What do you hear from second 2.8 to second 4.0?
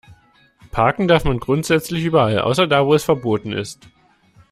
wo es verboten ist.